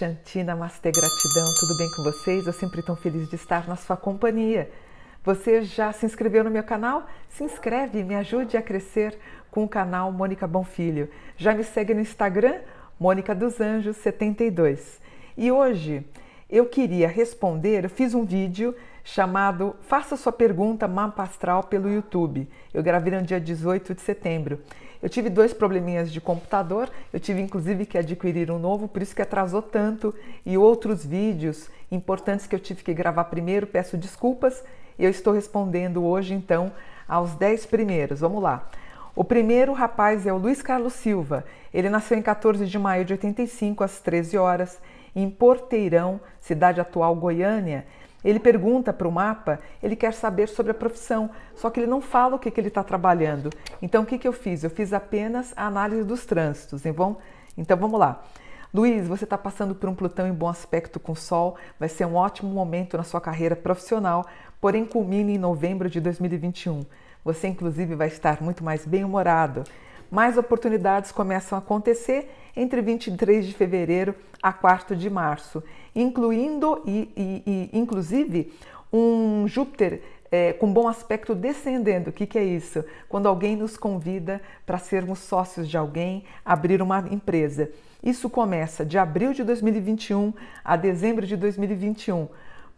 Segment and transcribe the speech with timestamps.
[0.00, 2.46] Shanti, Namastê, gratidão, tudo bem com vocês?
[2.46, 4.70] Eu sempre tão feliz de estar na sua companhia.
[5.22, 7.06] Você já se inscreveu no meu canal?
[7.28, 9.18] Se inscreve, me ajude a crescer
[9.50, 11.10] com o canal Mônica Bonfilho.
[11.36, 12.60] Já me segue no Instagram,
[12.98, 14.98] Mônica dos Anjos 72.
[15.36, 16.02] E hoje
[16.48, 22.48] eu queria responder, eu fiz um vídeo chamado Faça sua pergunta mapa astral pelo YouTube.
[22.72, 24.62] Eu gravei no dia 18 de setembro.
[25.02, 29.14] Eu tive dois probleminhas de computador, eu tive inclusive que adquirir um novo, por isso
[29.14, 30.14] que atrasou tanto,
[30.44, 34.62] e outros vídeos importantes que eu tive que gravar primeiro, peço desculpas.
[34.98, 36.70] Eu estou respondendo hoje então
[37.08, 38.20] aos 10 primeiros.
[38.20, 38.68] Vamos lá.
[39.16, 41.44] O primeiro rapaz é o Luiz Carlos Silva.
[41.74, 44.78] Ele nasceu em 14 de maio de 85, às 13 horas,
[45.16, 47.84] em Porteirão, cidade atual Goiânia.
[48.24, 52.00] Ele pergunta para o mapa, ele quer saber sobre a profissão, só que ele não
[52.00, 53.50] fala o que, que ele está trabalhando.
[53.80, 54.62] Então, o que, que eu fiz?
[54.62, 56.84] Eu fiz apenas a análise dos trânsitos.
[56.84, 58.22] Então, vamos lá.
[58.72, 62.04] Luiz, você está passando por um Plutão em bom aspecto com o Sol, vai ser
[62.04, 64.24] um ótimo momento na sua carreira profissional,
[64.60, 66.84] porém culmina em novembro de 2021.
[67.24, 69.64] Você, inclusive, vai estar muito mais bem-humorado.
[70.10, 75.62] Mais oportunidades começam a acontecer entre 23 de fevereiro a 4 de março,
[75.94, 78.52] incluindo e, e, e inclusive
[78.92, 80.02] um Júpiter
[80.32, 82.10] é, com bom aspecto descendendo.
[82.10, 82.84] O que, que é isso?
[83.08, 87.70] Quando alguém nos convida para sermos sócios de alguém, abrir uma empresa.
[88.02, 90.32] Isso começa de abril de 2021
[90.64, 92.28] a dezembro de 2021.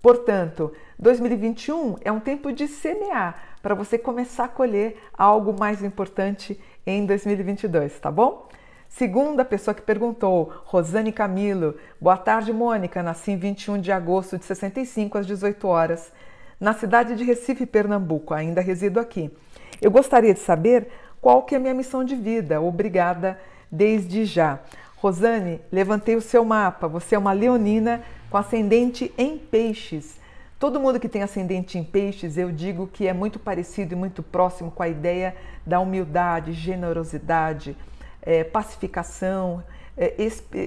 [0.00, 6.60] Portanto, 2021 é um tempo de semear para você começar a colher algo mais importante
[6.86, 8.48] em 2022, tá bom?
[8.88, 11.76] Segunda pessoa que perguntou, Rosane Camilo.
[12.00, 13.02] Boa tarde, Mônica.
[13.02, 16.12] Nasci em 21 de agosto de 65 às 18 horas,
[16.60, 18.34] na cidade de Recife, Pernambuco.
[18.34, 19.30] Ainda resido aqui.
[19.80, 20.88] Eu gostaria de saber
[21.20, 22.60] qual que é a minha missão de vida.
[22.60, 23.38] Obrigada
[23.70, 24.58] desde já.
[24.96, 26.86] Rosane, levantei o seu mapa.
[26.86, 30.20] Você é uma leonina com ascendente em peixes.
[30.62, 34.22] Todo mundo que tem ascendente em peixes, eu digo que é muito parecido e muito
[34.22, 35.34] próximo com a ideia
[35.66, 37.76] da humildade, generosidade,
[38.22, 39.60] é, pacificação,
[39.96, 40.14] é,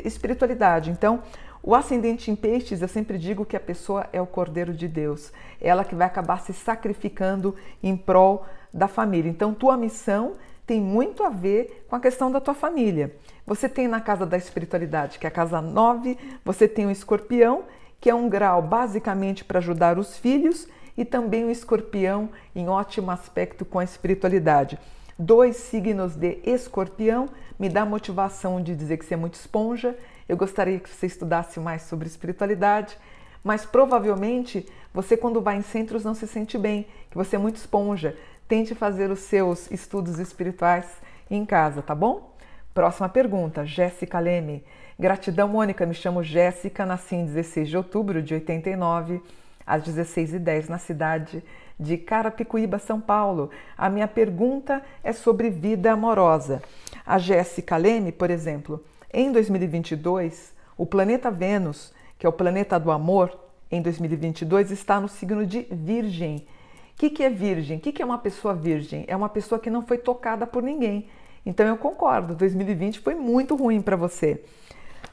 [0.03, 0.91] espiritualidade.
[0.91, 1.23] Então,
[1.63, 5.31] o ascendente em peixes, eu sempre digo que a pessoa é o cordeiro de Deus,
[5.61, 9.29] ela que vai acabar se sacrificando em prol da família.
[9.29, 10.33] Então, tua missão
[10.67, 13.15] tem muito a ver com a questão da tua família.
[13.47, 17.63] Você tem na casa da espiritualidade, que é a casa 9, você tem o escorpião,
[17.99, 20.67] que é um grau basicamente para ajudar os filhos,
[20.97, 24.79] e também o escorpião em ótimo aspecto com a espiritualidade.
[25.17, 27.29] Dois signos de escorpião
[27.59, 29.97] me dá motivação de dizer que você é muito esponja.
[30.27, 32.97] Eu gostaria que você estudasse mais sobre espiritualidade,
[33.43, 37.57] mas provavelmente você, quando vai em centros, não se sente bem, que você é muito
[37.57, 38.17] esponja.
[38.47, 40.85] Tente fazer os seus estudos espirituais
[41.29, 42.35] em casa, tá bom?
[42.73, 44.63] Próxima pergunta, Jéssica Leme.
[44.97, 45.85] Gratidão, Mônica.
[45.85, 49.21] Me chamo Jéssica, nasci em 16 de outubro de 89,
[49.67, 51.43] às 16h10, na cidade
[51.77, 53.49] de Carapicuíba, São Paulo.
[53.77, 56.61] A minha pergunta é sobre vida amorosa.
[57.05, 58.81] A Jéssica Leme, por exemplo,
[59.13, 63.37] em 2022, o planeta Vênus, que é o planeta do amor,
[63.69, 66.47] em 2022 está no signo de Virgem.
[66.93, 67.77] O que, que é virgem?
[67.77, 69.03] O que, que é uma pessoa virgem?
[69.09, 71.09] É uma pessoa que não foi tocada por ninguém.
[71.45, 74.41] Então eu concordo, 2020 foi muito ruim para você.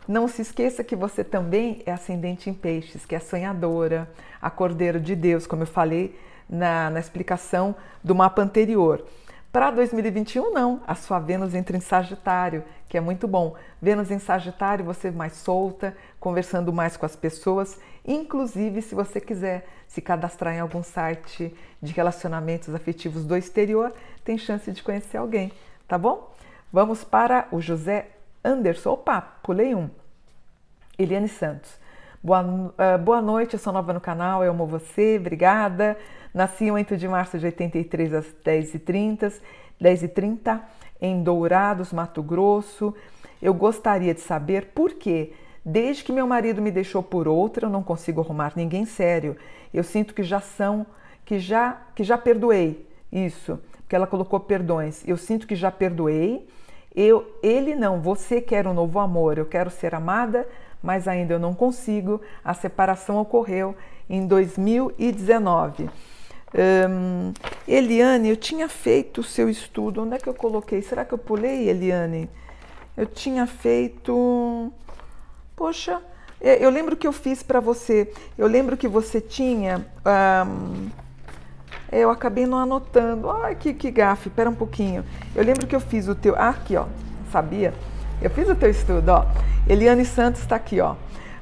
[0.06, 4.98] Não se esqueça que você também é ascendente em peixes, que é sonhadora, a cordeiro
[4.98, 6.18] de Deus, como eu falei
[6.48, 9.04] na, na explicação do mapa anterior.
[9.52, 10.80] Para 2021, não.
[10.86, 13.54] A sua Vênus entra em Sagitário, que é muito bom.
[13.80, 19.68] Vênus em Sagitário, você mais solta, conversando mais com as pessoas, inclusive se você quiser
[19.86, 23.92] se cadastrar em algum site de relacionamentos afetivos do exterior,
[24.24, 25.52] tem chance de conhecer alguém,
[25.86, 26.32] tá bom?
[26.72, 28.08] Vamos para o José
[28.44, 28.90] Anderson.
[28.90, 29.88] Opa, pulei um.
[30.98, 31.80] Eliane Santos.
[32.22, 35.98] Boa, uh, boa noite, eu sou nova no canal, eu amo você, obrigada.
[36.32, 39.40] Nasci em 8 de março de 83 às 10h30,
[39.80, 40.60] 10h30
[41.00, 42.94] em Dourados, Mato Grosso.
[43.40, 45.32] Eu gostaria de saber por quê.
[45.64, 49.36] Desde que meu marido me deixou por outra, eu não consigo arrumar ninguém sério.
[49.74, 50.86] Eu sinto que já são,
[51.24, 55.06] que já, que já perdoei isso, porque ela colocou perdões.
[55.06, 56.48] Eu sinto que já perdoei.
[56.94, 60.46] Eu, ele não, você quer um novo amor, eu quero ser amada,
[60.82, 62.20] mas ainda eu não consigo.
[62.44, 63.74] A separação ocorreu
[64.08, 65.88] em 2019.
[66.54, 67.32] Um,
[67.66, 70.02] Eliane, eu tinha feito o seu estudo.
[70.02, 70.82] Onde é que eu coloquei?
[70.82, 72.28] Será que eu pulei, Eliane?
[72.96, 74.70] Eu tinha feito.
[75.56, 76.02] Poxa,
[76.40, 78.12] é, eu lembro que eu fiz para você.
[78.36, 79.86] Eu lembro que você tinha.
[80.04, 80.90] Um,
[81.92, 83.30] eu acabei não anotando.
[83.30, 84.28] Ai, que, que gafe.
[84.28, 85.04] Espera um pouquinho.
[85.34, 86.34] Eu lembro que eu fiz o teu.
[86.36, 86.86] Ah, aqui, ó.
[87.30, 87.74] Sabia?
[88.20, 89.26] Eu fiz o teu estudo, ó.
[89.68, 90.94] Eliane Santos está aqui, ó.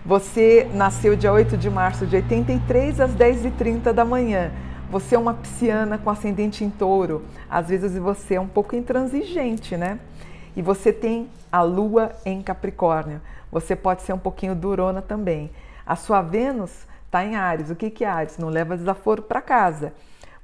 [0.05, 4.51] Você nasceu dia 8 de março de 83 às 10h30 da manhã.
[4.91, 7.23] Você é uma pisciana com ascendente em touro.
[7.49, 10.01] Às vezes você é um pouco intransigente, né?
[10.57, 13.21] E você tem a lua em Capricórnio.
[13.53, 15.51] Você pode ser um pouquinho durona também.
[15.87, 17.71] A sua Vênus está em Ares.
[17.71, 18.39] O que, que é Ares?
[18.39, 19.93] Não leva desaforo para casa.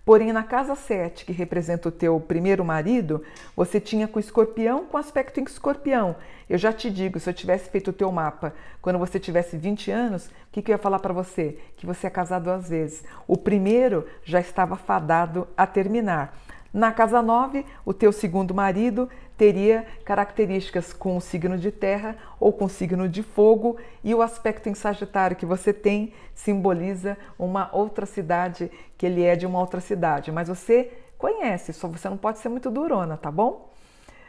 [0.06, 3.24] Porém, na casa 7, que representa o teu primeiro marido,
[3.56, 6.14] você tinha com escorpião com aspecto em escorpião.
[6.48, 9.90] Eu já te digo, se eu tivesse feito o teu mapa quando você tivesse 20
[9.90, 11.58] anos, o que, que eu ia falar para você?
[11.76, 13.02] Que você é casado duas vezes.
[13.26, 16.38] O primeiro já estava fadado a terminar.
[16.76, 22.52] Na casa 9, o teu segundo marido teria características com o signo de terra ou
[22.52, 27.70] com o signo de fogo, e o aspecto em Sagitário que você tem simboliza uma
[27.72, 32.18] outra cidade, que ele é de uma outra cidade, mas você conhece, só você não
[32.18, 33.72] pode ser muito durona, tá bom?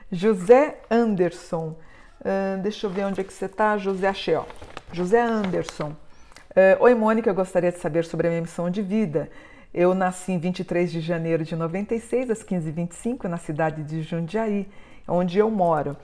[0.10, 1.76] José Anderson,
[2.22, 4.46] uh, deixa eu ver onde é que você tá, José achei, ó.
[4.94, 5.90] José Anderson.
[6.52, 9.30] Uh, Oi, Mônica, eu gostaria de saber sobre a minha missão de vida.
[9.80, 14.68] Eu nasci em 23 de janeiro de 96, às 15h25, na cidade de Jundiaí,
[15.08, 15.96] onde eu moro.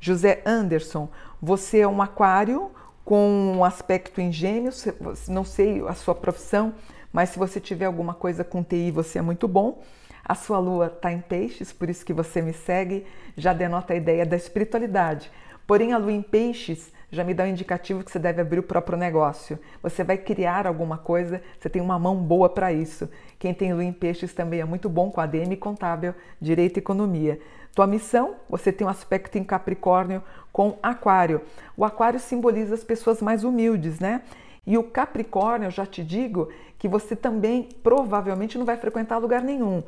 [0.00, 1.08] José Anderson,
[1.40, 2.72] você é um aquário
[3.04, 4.84] com um aspecto gêmeos,
[5.28, 6.74] não sei a sua profissão,
[7.12, 9.80] mas se você tiver alguma coisa com TI, você é muito bom.
[10.24, 13.06] A sua lua está em peixes, por isso que você me segue,
[13.36, 15.30] já denota a ideia da espiritualidade.
[15.68, 18.62] Porém, a lua em peixes já me dá um indicativo que você deve abrir o
[18.62, 19.58] próprio negócio.
[19.82, 23.08] Você vai criar alguma coisa, você tem uma mão boa para isso.
[23.38, 27.40] Quem tem lua em peixes também é muito bom com ADM contábil, direito e economia.
[27.74, 30.22] Tua missão, você tem um aspecto em Capricórnio
[30.52, 31.40] com Aquário.
[31.76, 34.22] O Aquário simboliza as pessoas mais humildes, né?
[34.66, 36.48] E o Capricórnio, eu já te digo
[36.78, 39.82] que você também provavelmente não vai frequentar lugar nenhum.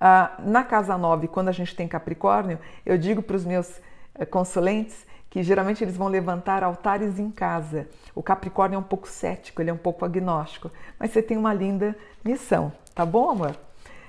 [0.00, 3.80] Ah, na casa 9, quando a gente tem Capricórnio, eu digo para os meus
[4.14, 5.06] eh, consulentes
[5.38, 7.86] que geralmente eles vão levantar altares em casa.
[8.12, 10.68] O Capricórnio é um pouco cético, ele é um pouco agnóstico,
[10.98, 11.94] mas você tem uma linda
[12.24, 13.56] missão, tá bom, amor?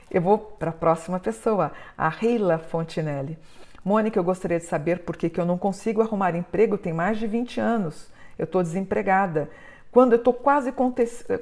[0.09, 3.37] Eu vou para a próxima pessoa, a Reila Fontinelli.
[3.85, 7.19] Mônica, eu gostaria de saber por que, que eu não consigo arrumar emprego tem mais
[7.19, 8.09] de 20 anos.
[8.35, 9.51] Eu estou desempregada.
[9.91, 10.73] Quando eu estou quase,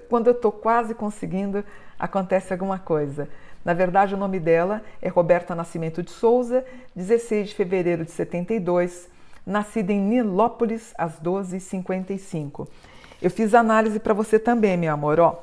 [0.09, 1.63] quando eu quase conseguindo,
[1.97, 3.29] acontece alguma coisa.
[3.63, 9.15] Na verdade, o nome dela é Roberta Nascimento de Souza, 16 de fevereiro de 72,
[9.47, 12.67] nascida em Nilópolis às 12h55.
[13.21, 15.21] Eu fiz análise para você também, meu amor.
[15.21, 15.41] Ó,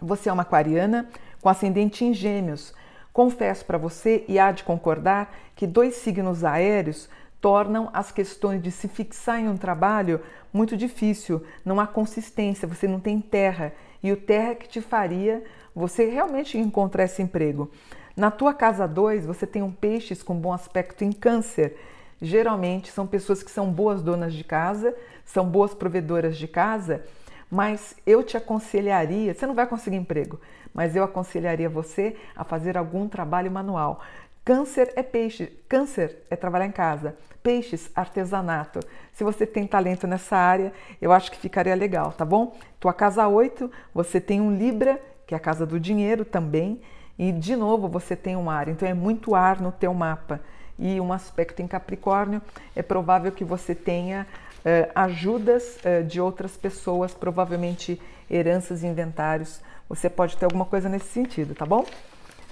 [0.00, 1.08] você é uma aquariana
[1.42, 2.72] com ascendente em Gêmeos.
[3.12, 7.08] Confesso para você, e há de concordar, que dois signos aéreos
[7.40, 10.20] tornam as questões de se fixar em um trabalho
[10.52, 11.44] muito difícil.
[11.64, 13.72] Não há consistência, você não tem terra.
[14.00, 15.42] E o terra que te faria
[15.74, 17.68] você realmente encontrar esse emprego.
[18.16, 21.76] Na tua casa 2, você tem um peixes com bom aspecto em câncer
[22.20, 24.94] geralmente são pessoas que são boas donas de casa,
[25.24, 27.04] são boas provedoras de casa,
[27.50, 30.40] mas eu te aconselharia, você não vai conseguir emprego,
[30.74, 34.00] mas eu aconselharia você a fazer algum trabalho manual.
[34.44, 38.80] Câncer é peixe, câncer é trabalhar em casa, peixes, artesanato.
[39.12, 42.56] Se você tem talento nessa área, eu acho que ficaria legal, tá bom?
[42.80, 46.80] Tua casa 8, você tem um Libra, que é a casa do dinheiro também,
[47.18, 50.40] e de novo você tem um ar, então é muito ar no teu mapa
[50.78, 52.40] e um aspecto em Capricórnio,
[52.76, 54.26] é provável que você tenha
[54.58, 59.60] uh, ajudas uh, de outras pessoas, provavelmente heranças inventários.
[59.88, 61.84] Você pode ter alguma coisa nesse sentido, tá bom?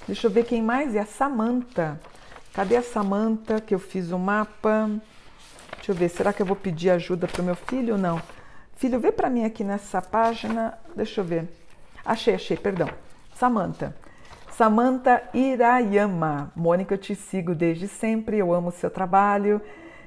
[0.06, 2.00] Deixa eu ver quem mais é a Samanta.
[2.52, 4.90] Cadê a Samanta que eu fiz o mapa?
[5.76, 8.20] Deixa eu ver, será que eu vou pedir ajuda para o meu filho ou não?
[8.76, 10.78] Filho, vê para mim aqui nessa página.
[10.94, 11.48] Deixa eu ver.
[12.04, 12.88] Achei, achei, perdão.
[13.34, 13.94] Samanta.
[14.56, 16.50] Samantha Irayama.
[16.56, 19.60] Mônica, eu te sigo desde sempre, eu amo o seu trabalho.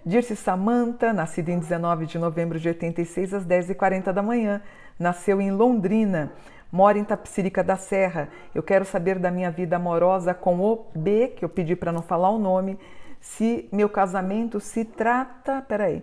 [0.04, 4.60] Dirce Samantha, nascida em 19 de novembro de 86, às 10h40 da manhã.
[4.98, 6.32] Nasceu em Londrina,
[6.72, 8.30] mora em Tapsirica da Serra.
[8.56, 12.02] Eu quero saber da minha vida amorosa com o B, que eu pedi para não
[12.02, 12.80] falar o nome,
[13.22, 15.62] se meu casamento se trata.
[15.62, 16.02] Peraí.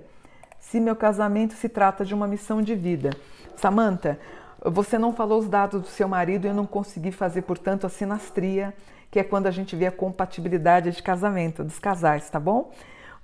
[0.61, 3.11] Se meu casamento se trata de uma missão de vida.
[3.57, 4.21] Samantha,
[4.70, 7.90] você não falou os dados do seu marido e eu não consegui fazer, portanto, a
[7.90, 8.75] sinastria,
[9.11, 12.73] que é quando a gente vê a compatibilidade de casamento dos casais, tá bom?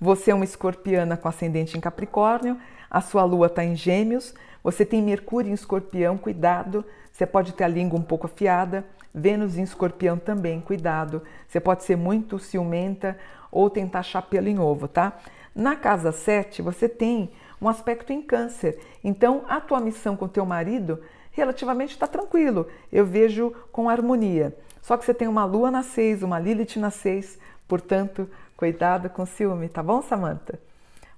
[0.00, 2.58] Você é uma escorpiana com ascendente em Capricórnio,
[2.90, 7.64] a sua lua está em Gêmeos, você tem Mercúrio em Escorpião, cuidado, você pode ter
[7.64, 8.84] a língua um pouco afiada,
[9.14, 13.18] Vênus em Escorpião também, cuidado, você pode ser muito ciumenta
[13.50, 15.18] ou tentar achar pelo em ovo, tá?
[15.54, 17.30] Na casa 7, você tem
[17.60, 21.00] um aspecto em Câncer, então a tua missão com teu marido
[21.32, 22.68] relativamente está tranquilo.
[22.92, 24.56] Eu vejo com harmonia.
[24.80, 29.26] Só que você tem uma lua na 6, uma Lilith na 6, portanto, cuidado com
[29.26, 30.60] ciúme, tá bom, Samantha?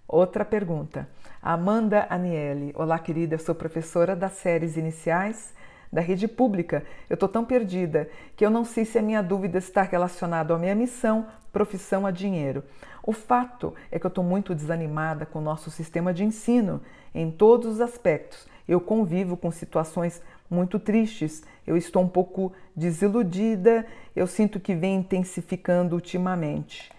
[0.09, 1.09] Outra pergunta.
[1.42, 2.73] Amanda Aniele.
[2.75, 3.35] Olá, querida.
[3.35, 5.52] Eu sou professora das séries iniciais
[5.92, 6.85] da rede pública.
[7.09, 10.59] Eu estou tão perdida que eu não sei se a minha dúvida está relacionada à
[10.59, 12.64] minha missão, profissão a dinheiro.
[13.02, 16.80] O fato é que eu estou muito desanimada com o nosso sistema de ensino
[17.14, 18.47] em todos os aspectos.
[18.68, 24.97] Eu convivo com situações muito tristes, eu estou um pouco desiludida, eu sinto que vem
[24.97, 26.90] intensificando ultimamente.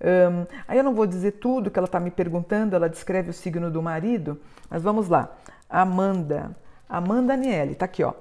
[0.00, 3.32] Um, aí eu não vou dizer tudo que ela está me perguntando, ela descreve o
[3.32, 5.34] signo do marido, mas vamos lá.
[5.68, 6.54] Amanda,
[6.88, 8.12] Amanda Aniele, tá aqui, ó.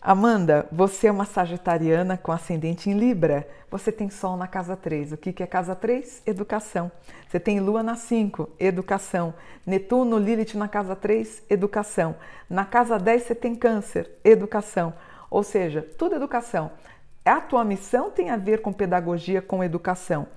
[0.00, 3.48] Amanda, você é uma sagitariana com ascendente em Libra.
[3.68, 5.10] Você tem Sol na casa 3.
[5.10, 6.22] O que é casa 3?
[6.24, 6.90] Educação.
[7.28, 9.34] Você tem Lua na 5, educação.
[9.66, 12.14] Netuno, Lilith na casa 3, educação.
[12.48, 14.94] Na casa 10 você tem Câncer, educação.
[15.28, 16.70] Ou seja, tudo educação.
[17.24, 20.28] A tua missão tem a ver com pedagogia, com educação.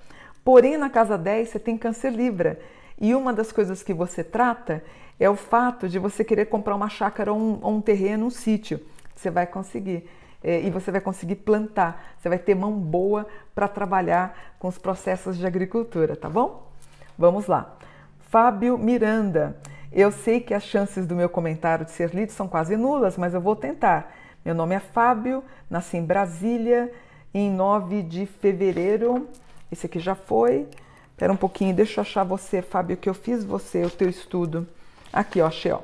[0.43, 2.59] Porém, na casa 10 você tem Câncer Libra.
[2.99, 4.83] E uma das coisas que você trata
[5.19, 8.31] é o fato de você querer comprar uma chácara ou um, ou um terreno, um
[8.31, 8.81] sítio.
[9.21, 10.09] Você vai conseguir.
[10.43, 12.15] É, e você vai conseguir plantar.
[12.17, 16.67] Você vai ter mão boa para trabalhar com os processos de agricultura, tá bom?
[17.17, 17.75] Vamos lá.
[18.29, 19.57] Fábio Miranda.
[19.91, 23.33] Eu sei que as chances do meu comentário de ser lido são quase nulas, mas
[23.33, 24.13] eu vou tentar.
[24.43, 26.91] Meu nome é Fábio, nasci em Brasília
[27.33, 29.29] em 9 de fevereiro
[29.71, 30.67] esse aqui já foi.
[31.11, 34.67] Espera um pouquinho, deixa eu achar você, Fábio, que eu fiz você, o teu estudo.
[35.13, 35.79] Aqui, ó, achei, ó.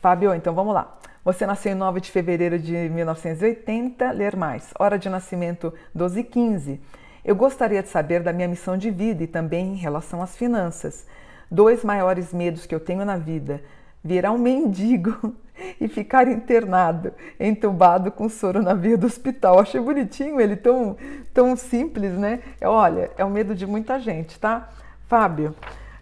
[0.00, 0.98] Fábio, então vamos lá.
[1.24, 4.74] Você nasceu em 9 de fevereiro de 1980, ler mais.
[4.76, 6.80] Hora de nascimento 12 e 15.
[7.24, 11.06] Eu gostaria de saber da minha missão de vida e também em relação às finanças.
[11.48, 13.62] Dois maiores medos que eu tenho na vida:
[14.02, 15.32] virar um mendigo
[15.80, 19.60] e ficar internado, entubado com soro na via do hospital.
[19.60, 20.96] Achei bonitinho ele, tão,
[21.32, 22.40] tão simples, né?
[22.60, 24.70] É, olha, é o medo de muita gente, tá?
[25.06, 25.54] Fábio,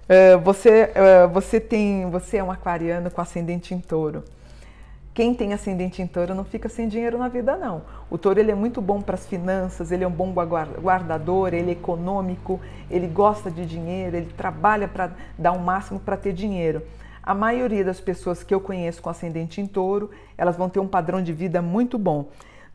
[0.09, 4.25] eh, você, eh, você tem, você é um aquariano com ascendente em touro.
[5.12, 7.83] Quem tem ascendente em touro não fica sem dinheiro na vida, não.
[8.09, 11.71] O touro ele é muito bom para as finanças, ele é um bom guardador, ele
[11.71, 16.83] é econômico, ele gosta de dinheiro, ele trabalha para dar o máximo para ter dinheiro.
[17.23, 20.87] A maioria das pessoas que eu conheço com ascendente em touro, elas vão ter um
[20.87, 22.29] padrão de vida muito bom.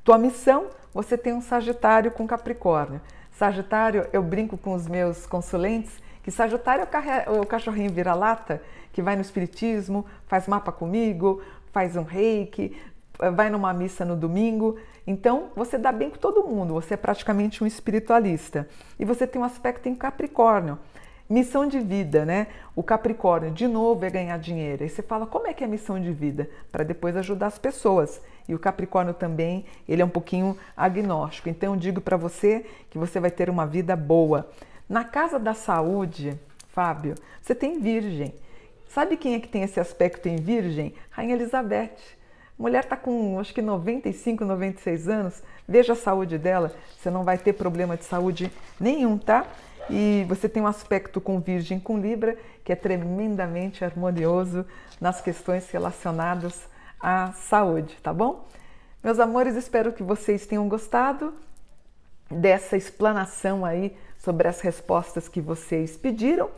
[0.03, 3.01] Tua missão, você tem um Sagitário com Capricórnio.
[3.31, 6.87] Sagitário, eu brinco com os meus consulentes que Sagitário
[7.25, 8.61] é o cachorrinho vira-lata
[8.91, 11.41] que vai no espiritismo, faz mapa comigo,
[11.75, 12.73] faz um reiki,
[13.35, 14.77] vai numa missa no domingo.
[15.05, 18.65] Então, você dá bem com todo mundo, você é praticamente um espiritualista.
[18.97, 20.79] E você tem um aspecto em Capricórnio.
[21.29, 22.47] Missão de vida, né?
[22.77, 24.83] O Capricórnio, de novo, é ganhar dinheiro.
[24.83, 26.49] Aí você fala, como é que é missão de vida?
[26.71, 28.21] Para depois ajudar as pessoas.
[28.47, 31.49] E o Capricórnio também, ele é um pouquinho agnóstico.
[31.49, 34.49] Então, eu digo para você que você vai ter uma vida boa.
[34.87, 36.39] Na casa da saúde,
[36.69, 38.33] Fábio, você tem Virgem.
[38.87, 40.93] Sabe quem é que tem esse aspecto em Virgem?
[41.09, 41.91] Rainha Elizabeth.
[42.57, 45.43] Mulher está com acho que 95, 96 anos.
[45.67, 49.45] Veja a saúde dela, você não vai ter problema de saúde nenhum, tá?
[49.89, 54.65] E você tem um aspecto com Virgem com Libra que é tremendamente harmonioso
[54.99, 56.67] nas questões relacionadas
[56.99, 58.47] à saúde, tá bom?
[59.03, 61.33] Meus amores, espero que vocês tenham gostado
[62.31, 66.49] dessa explanação aí sobre as respostas que vocês pediram.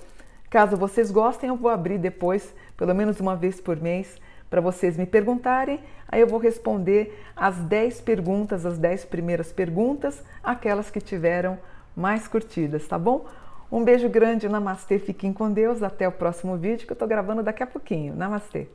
[0.50, 4.18] Caso vocês gostem, eu vou abrir depois, pelo menos uma vez por mês,
[4.50, 5.82] para vocês me perguntarem.
[6.08, 11.60] Aí eu vou responder as 10 perguntas, as 10 primeiras perguntas, aquelas que tiveram
[11.96, 13.25] mais curtidas, tá bom?
[13.70, 17.44] Um beijo grande, namastê, fiquem com Deus, até o próximo vídeo que eu tô gravando
[17.44, 18.16] daqui a pouquinho.
[18.16, 18.70] Namastê!